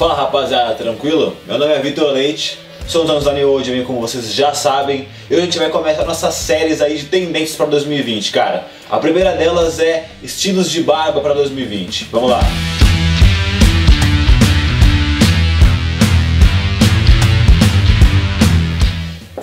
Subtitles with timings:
[0.00, 1.36] Fala rapaziada, tranquilo?
[1.46, 5.06] Meu nome é Vitor Leite, sou um Zani hoje, como vocês já sabem.
[5.28, 8.66] E hoje a gente vai começar nossas séries aí de tendências para 2020, cara.
[8.90, 12.08] A primeira delas é estilos de barba para 2020.
[12.10, 12.40] Vamos lá.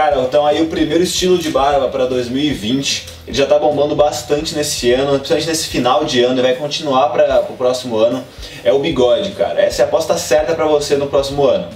[0.00, 4.54] Cara, então aí o primeiro estilo de barba para 2020, ele já tá bombando bastante
[4.54, 8.24] nesse ano, principalmente nesse final de ano e vai continuar para o próximo ano,
[8.64, 9.60] é o bigode, cara.
[9.60, 11.68] Essa é a aposta certa para você no próximo ano.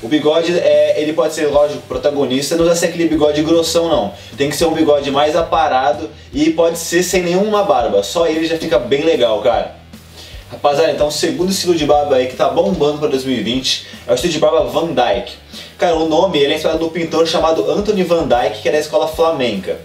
[0.00, 4.14] O bigode, é, ele pode ser, lógico, protagonista, não precisa ser aquele bigode grossão não.
[4.36, 8.46] Tem que ser um bigode mais aparado e pode ser sem nenhuma barba, só ele
[8.46, 9.74] já fica bem legal, cara.
[10.52, 14.14] Rapaziada, então o segundo estilo de barba aí que tá bombando para 2020 é o
[14.14, 15.32] estilo de barba Van Dyke.
[15.82, 18.78] Cara, o nome ele é inspirado no pintor chamado Anthony Van Dyke, que é da
[18.78, 19.80] escola flamenca.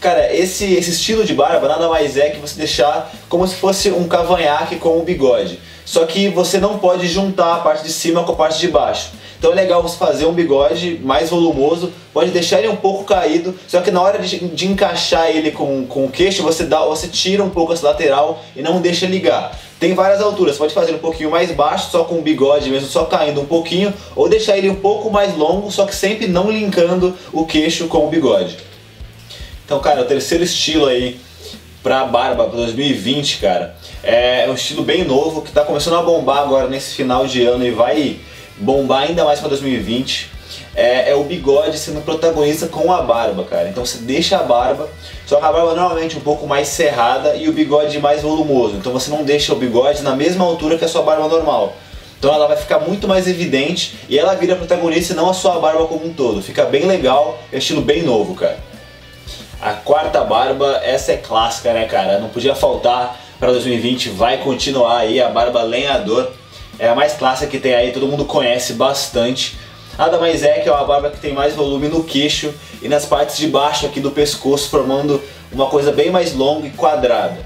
[0.00, 3.90] Cara, esse, esse estilo de barba nada mais é que você deixar como se fosse
[3.90, 5.58] um cavanhaque com o bigode.
[5.84, 9.10] Só que você não pode juntar a parte de cima com a parte de baixo.
[9.36, 13.52] Então é legal você fazer um bigode mais volumoso, pode deixar ele um pouco caído,
[13.66, 17.08] só que na hora de, de encaixar ele com, com o queixo, você, dá, você
[17.08, 19.58] tira um pouco essa lateral e não deixa ligar.
[19.82, 23.04] Tem várias alturas, pode fazer um pouquinho mais baixo, só com o bigode mesmo, só
[23.04, 27.18] caindo um pouquinho, ou deixar ele um pouco mais longo, só que sempre não linkando
[27.32, 28.58] o queixo com o bigode.
[29.64, 31.18] Então, cara, o terceiro estilo aí
[31.82, 36.44] pra barba para 2020, cara, é um estilo bem novo que tá começando a bombar
[36.44, 38.20] agora nesse final de ano e vai
[38.58, 40.32] bombar ainda mais para 2020
[40.74, 43.68] é, é, o bigode sendo protagonista com a barba, cara.
[43.68, 44.88] Então você deixa a barba,
[45.26, 48.76] só que a barba normalmente um pouco mais cerrada e o bigode mais volumoso.
[48.76, 51.74] Então você não deixa o bigode na mesma altura que a sua barba normal.
[52.18, 55.58] Então ela vai ficar muito mais evidente e ela vira protagonista e não a sua
[55.58, 56.40] barba como um todo.
[56.40, 58.58] Fica bem legal, é estilo bem novo, cara.
[59.60, 62.18] A quarta barba, essa é clássica, né, cara?
[62.18, 66.32] Não podia faltar para 2020, vai continuar aí a barba lenhador
[66.82, 69.56] é a mais clássica que tem aí, todo mundo conhece bastante.
[69.96, 72.52] Nada mais é que é uma barba que tem mais volume no queixo
[72.82, 75.22] e nas partes de baixo aqui do pescoço, formando
[75.52, 77.38] uma coisa bem mais longa e quadrada.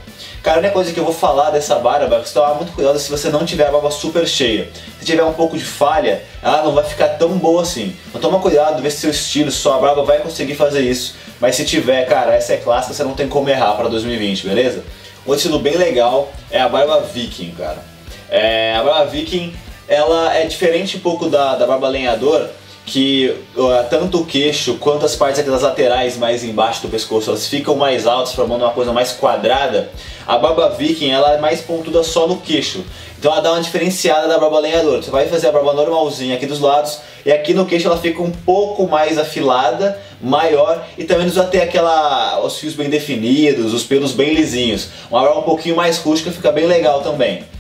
[0.43, 2.73] Cara, a única coisa que eu vou falar dessa barba é que você tomar muito
[2.73, 4.71] cuidado se você não tiver a barba super cheia.
[4.99, 7.95] Se tiver um pouco de falha, ela não vai ficar tão boa assim.
[8.09, 11.15] Então toma cuidado, vê se seu estilo, sua barba vai conseguir fazer isso.
[11.39, 14.83] Mas se tiver, cara, essa é clássica, você não tem como errar para 2020, beleza?
[15.27, 17.96] Outro estilo bem legal é a barba viking, cara.
[18.31, 19.55] É, a barba viking
[19.89, 22.49] ela é diferente um pouco da, da barba lenhador,
[22.85, 27.47] que uh, tanto o queixo quanto as partes das laterais mais embaixo do pescoço elas
[27.47, 29.91] ficam mais altas, formando uma coisa mais quadrada.
[30.25, 32.85] A barba viking ela é mais pontuda só no queixo,
[33.19, 35.03] então ela dá uma diferenciada da barba lenhador.
[35.03, 38.23] Você vai fazer a barba normalzinha aqui dos lados e aqui no queixo ela fica
[38.23, 43.83] um pouco mais afilada, maior e também nos ter aquela os fios bem definidos, os
[43.83, 44.91] pelos bem lisinhos.
[45.11, 47.56] Uma barba um pouquinho mais rústica fica bem legal também.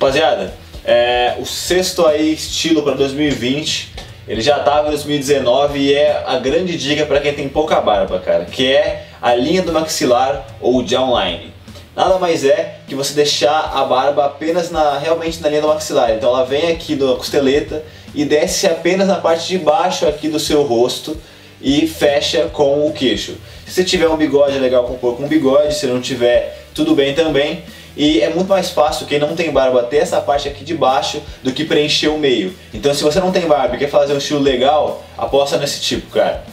[0.00, 3.92] Rapaziada, é, o sexto aí estilo para 2020,
[4.26, 8.18] ele já estava em 2019 e é a grande dica para quem tem pouca barba,
[8.18, 11.52] cara, que é a linha do maxilar ou downline.
[11.94, 16.12] Nada mais é que você deixar a barba apenas na, realmente na linha do maxilar.
[16.12, 17.84] Então ela vem aqui da costeleta
[18.14, 21.14] e desce apenas na parte de baixo aqui do seu rosto
[21.60, 23.36] e fecha com o queixo.
[23.66, 27.14] Se você tiver um bigode legal, compor com um bigode, se não tiver, tudo bem
[27.14, 27.62] também.
[27.96, 31.20] E é muito mais fácil quem não tem barba ter essa parte aqui de baixo
[31.42, 32.56] do que preencher o meio.
[32.72, 36.10] Então se você não tem barba e quer fazer um estilo legal, aposta nesse tipo,
[36.10, 36.44] cara.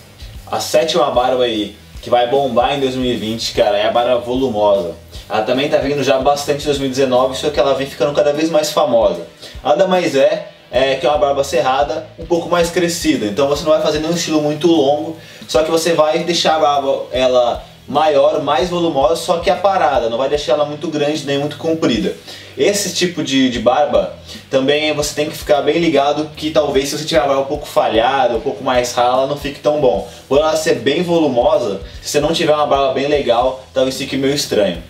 [0.50, 4.96] A sétima barba aí, que vai bombar em 2020, cara, é a barba volumosa.
[5.30, 8.50] Ela também tá vindo já bastante em 2019, só que ela vem ficando cada vez
[8.50, 9.28] mais famosa.
[9.62, 13.26] Nada mais é, é que é uma barba cerrada, um pouco mais crescida.
[13.26, 15.18] Então você não vai fazer nenhum estilo muito longo,
[15.48, 20.10] só que você vai deixar a barba ela maior, mais volumosa, só que a parada,
[20.10, 22.16] não vai deixar ela muito grande nem muito comprida.
[22.58, 24.14] Esse tipo de, de barba
[24.50, 27.46] também você tem que ficar bem ligado que talvez se você tiver a barba um
[27.46, 30.10] pouco falhada, um pouco mais rala, não fique tão bom.
[30.28, 34.18] Por ela ser bem volumosa, se você não tiver uma barba bem legal, talvez fique
[34.18, 34.84] meio estranho.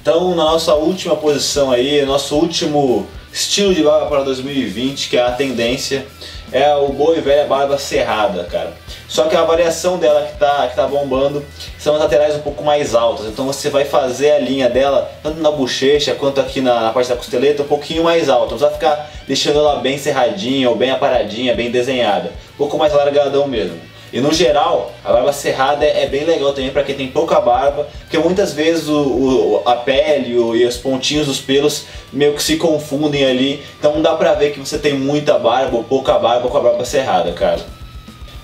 [0.00, 5.22] Então, na nossa última posição aí, nosso último estilo de barba para 2020, que é
[5.22, 6.06] a tendência,
[6.52, 8.72] é o boa e velha barba cerrada, cara.
[9.10, 11.44] Só que a variação dela que tá, que tá bombando
[11.76, 13.26] são as laterais um pouco mais altas.
[13.26, 17.10] Então você vai fazer a linha dela, tanto na bochecha quanto aqui na, na parte
[17.10, 18.52] da costeleta, um pouquinho mais alta.
[18.52, 22.30] Não vai ficar deixando ela bem cerradinha ou bem aparadinha, bem desenhada.
[22.54, 23.80] Um pouco mais largadão mesmo.
[24.12, 27.40] E no geral, a barba cerrada é, é bem legal também para quem tem pouca
[27.40, 32.34] barba, porque muitas vezes o, o a pele o, e os pontinhos dos pelos meio
[32.34, 35.82] que se confundem ali, então não dá pra ver que você tem muita barba ou
[35.82, 37.79] pouca barba com a barba cerrada, cara.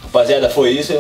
[0.06, 0.93] Rapaziada, foi isso.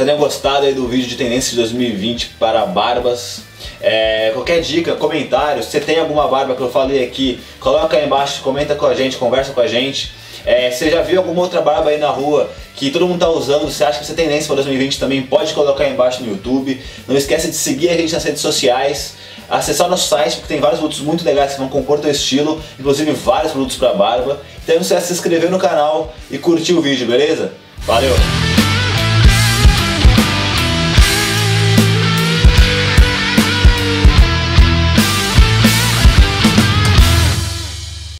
[0.00, 3.42] Espero tenham gostado aí do vídeo de tendência de 2020 para barbas.
[3.82, 8.06] É, qualquer dica, comentário, se você tem alguma barba que eu falei aqui, coloca aí
[8.06, 10.12] embaixo, comenta com a gente, conversa com a gente.
[10.46, 13.70] É, você já viu alguma outra barba aí na rua que todo mundo tá usando,
[13.70, 16.80] você acha que você tem tendência para 2020 também, pode colocar aí embaixo no YouTube.
[17.06, 19.16] Não esqueça de seguir a gente nas redes sociais,
[19.50, 23.12] acessar nosso site, porque tem vários produtos muito legais que vão compor teu estilo, inclusive
[23.12, 24.40] vários produtos para barba.
[24.62, 27.52] Então não esqueça de se inscrever no canal e curtir o vídeo, beleza?
[27.80, 28.14] Valeu!